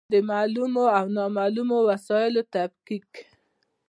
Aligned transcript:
د 0.13 0.13
معلومو 0.31 0.85
او 0.97 1.05
نامعلومو 1.17 1.77
مسایلو 1.89 2.41
تفکیک. 2.53 3.09